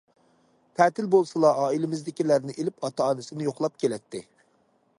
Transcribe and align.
تەتىل 0.79 1.09
بولسىلا 1.15 1.51
ئائىلىمىزدىكىلەرنى 1.65 2.55
ئېلىپ 2.57 2.89
ئاتا- 2.89 3.09
ئانىسىنى 3.11 3.47
يوقلاپ 3.49 3.77
كېلەتتى. 3.85 4.23